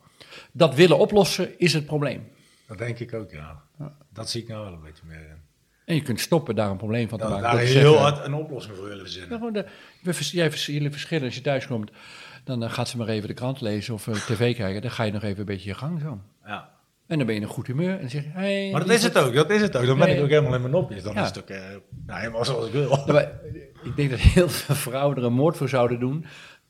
[0.52, 2.28] dat willen oplossen is het probleem.
[2.70, 3.62] Dat denk ik ook, ja.
[4.12, 5.36] Dat zie ik nou wel een beetje meer in.
[5.84, 7.48] En je kunt stoppen daar een probleem van te Dat, maken.
[7.56, 9.52] daar te heel zeggen- hard een oplossing voor willen verzinnen.
[9.52, 9.64] De,
[10.30, 11.90] jij jullie verschillen als je thuis komt.
[12.44, 14.82] Dan eh, gaat ze maar even de krant lezen of eh, tv kijken.
[14.82, 16.20] Dan ga je nog even een beetje je gang zo.
[16.44, 16.70] Ja.
[17.06, 17.94] En dan ben je in een goed humeur.
[17.94, 19.86] En dan zeg je, hey, Maar dat is het ook, dat is het ook.
[19.86, 20.16] Dan ben Nee.
[20.16, 21.02] ik ook helemaal in mijn nopjes.
[21.02, 21.20] Dan Ja.
[21.22, 21.60] is het ook eh,
[22.06, 22.90] nou, helemaal zoals ik wil.
[23.06, 23.32] Ja, maar
[23.82, 26.24] ik denk dat heel veel vrouwen er een moord voor zouden doen.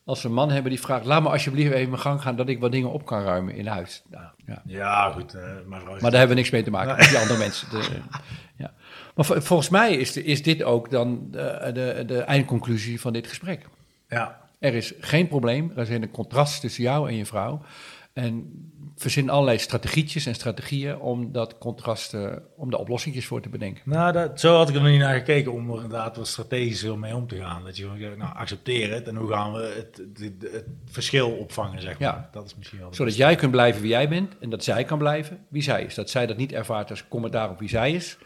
[0.04, 2.36] Als ze een man hebben die vraagt: laat me alsjeblieft even mijn gang gaan.
[2.36, 4.02] dat ik wat dingen op kan ruimen in huis.
[4.10, 4.62] Nou, ja.
[4.66, 5.34] Ja, goed.
[5.34, 7.70] eh is Maar daar hebben we niks mee te maken met die andere mensen.
[7.70, 7.88] De,
[8.64, 8.72] ja.
[9.14, 13.12] Maar vol- volgens mij is, de- is dit ook dan de, de, de eindconclusie van
[13.12, 13.66] dit gesprek.
[14.08, 15.72] Ja, Er is geen probleem.
[15.76, 17.62] Er zijn een contrast tussen jou en je vrouw.
[18.12, 18.52] En
[18.96, 23.82] verzin allerlei strategietjes en strategieën om dat contrast, eh, om de oplossingjes voor te bedenken.
[23.84, 26.98] nou, dat, zo had ik er nog niet naar gekeken om er inderdaad wat strategischer
[26.98, 27.64] mee om te gaan.
[27.64, 31.80] Dat je gewoon zegt, nou, accepteer het en hoe gaan we het, het, verschil opvangen,
[31.80, 32.08] zeg maar.
[32.08, 32.28] Ja.
[32.32, 32.88] Dat is misschien wel...
[32.88, 33.20] Zodat beste.
[33.20, 35.94] jij kunt blijven wie jij bent en dat zij kan blijven wie zij is.
[35.94, 38.18] Dat zij dat niet ervaart als commentaar op wie zij is.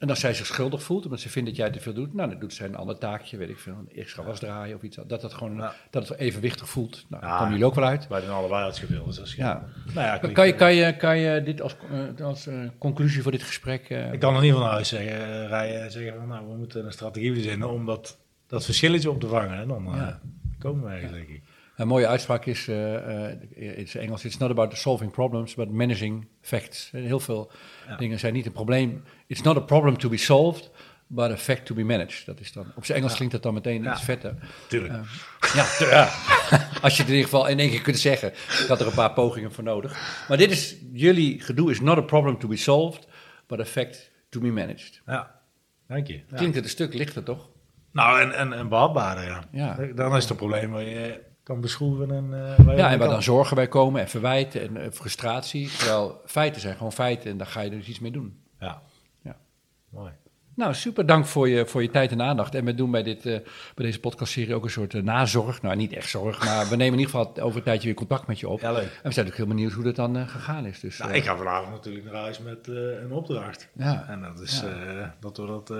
[0.00, 2.30] En als zij zich schuldig voelt, omdat ze vindt dat jij te veel doet, nou,
[2.30, 4.98] dan doet zij een ander taakje, weet ik veel, een extra was draaien of iets.
[5.06, 5.74] Dat het gewoon Ja.
[5.90, 7.04] dat het evenwichtig voelt.
[7.08, 7.36] Nou, daar Ja.
[7.36, 8.08] komen jullie ook wel uit.
[8.08, 8.82] Wij doen allebei het.
[9.06, 9.64] Dus is Ja.
[9.94, 11.76] Nou ja, Kan je, kan, je, kan je dit als,
[12.18, 13.88] eh, als eh, conclusie voor dit gesprek...
[13.90, 16.92] eh, Ik kan er niet van huis zeggen, rijden, zeggen van, nou, we moeten een
[16.92, 19.58] strategie verzinnen om dat, dat verschilletje op te vangen.
[19.58, 20.14] En dan
[20.58, 21.42] komen we ergens, denk ik.
[21.80, 25.70] Een mooie uitspraak is, eh, eh, in het Engels, it's not about solving problems, but
[25.70, 26.90] managing facts.
[26.92, 27.50] En Heel veel
[27.88, 27.96] Ja.
[27.96, 29.02] dingen zijn niet een probleem.
[29.26, 30.70] It's not a problem to be solved,
[31.06, 32.26] but a fact to be managed.
[32.26, 33.92] Dat is dan, op zijn Engels klinkt dat dan meteen Ja.
[33.92, 34.34] iets vetter.
[34.68, 34.92] Tuurlijk.
[35.54, 36.08] Ja, te- ja.
[36.82, 38.28] als je het in ieder geval in één keer kunt zeggen.
[38.32, 40.24] Ik had er een paar pogingen voor nodig.
[40.28, 43.06] Maar dit is, jullie gedoe is not a problem to be solved,
[43.46, 45.00] but a fact to be managed.
[45.06, 45.40] ja,
[45.88, 46.14] dank je.
[46.28, 46.36] Ja.
[46.36, 47.48] Klinkt het een stuk lichter, toch?
[47.92, 49.44] Nou, en, en, en behapbaarder, ja.
[49.52, 49.74] Ja.
[49.94, 53.08] Dan is het een probleem waar je kan beschroeven en eh, Ja, en waar kan.
[53.08, 55.68] dan zorgen bij komen en verwijten en eh, frustratie.
[55.76, 58.40] Terwijl feiten zijn gewoon feiten en daar ga je dus iets mee doen.
[58.60, 58.82] Ja.
[59.22, 59.36] Ja.
[59.88, 60.12] Mooi.
[60.54, 62.54] Nou, super dank voor je, voor je tijd en aandacht.
[62.54, 63.38] En we doen bij, dit, eh,
[63.74, 65.62] bij deze podcastserie ook een soort nazorg.
[65.62, 68.26] Nou, niet echt zorg, maar we nemen in ieder geval over een tijdje weer contact
[68.26, 68.60] met je op.
[68.60, 68.82] Ja, leuk.
[68.82, 70.80] En we zijn ook heel benieuwd hoe dat dan eh, gegaan is.
[70.80, 73.68] Dus, Nou, ik ga vanavond natuurlijk naar huis met eh, een opdracht.
[73.74, 74.68] ja, En dat is Ja.
[75.00, 75.78] eh, dat we dat eh,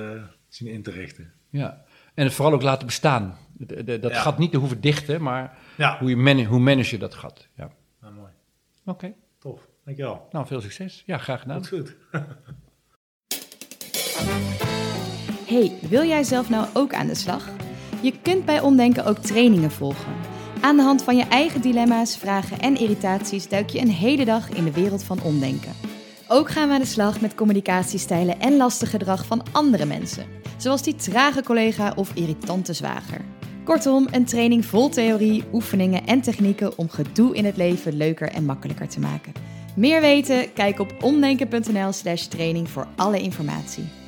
[0.49, 1.33] zien in te richten.
[1.51, 1.85] ja.
[2.21, 3.37] En het vooral ook laten bestaan.
[3.53, 4.21] De- de- dat Ja.
[4.21, 5.99] gat niet te hoeven dichten, maar Ja.
[5.99, 7.49] hoe, je man, hoe manage je dat gat.
[7.57, 7.71] Ja.
[8.01, 8.31] Nou, mooi.
[8.85, 9.69] Oké, Tof.
[9.85, 10.29] Dankjewel.
[10.33, 11.03] nou veel succes.
[11.07, 11.67] Ja, graag gedaan.
[11.67, 11.97] Goed, goed.
[15.47, 17.49] Hey, wil jij zelf nou ook aan de slag?
[18.03, 20.13] Je kunt bij Omdenken ook trainingen volgen.
[20.61, 24.49] Aan de hand van je eigen dilemma's, vragen en irritaties duik je een hele dag
[24.49, 25.73] in de wereld van omdenken.
[26.33, 30.83] Ook gaan we aan de slag met communicatiestijlen en lastig gedrag van andere mensen, zoals
[30.83, 33.25] die trage collega of irritante zwager.
[33.65, 38.45] Kortom, een training vol theorie, oefeningen en technieken om gedoe in het leven leuker en
[38.45, 39.33] makkelijker te maken.
[39.77, 40.53] Meer weten?
[40.53, 44.00] Kijk op omdenken.nl/slash training voor alle informatie.